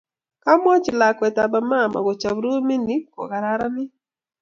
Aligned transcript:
Kwamwachi 0.41 0.91
lakwet 0.99 1.37
aba 1.45 1.59
mama 1.71 1.97
kochop 2.05 2.37
rumit 2.43 2.81
ni 2.85 2.95
kokararanit 3.13 3.91